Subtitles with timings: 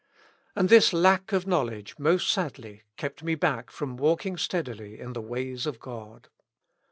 [0.55, 5.21] And this lack of knowledge most sadly kept me back from walking steadily in the
[5.21, 6.27] ways of God.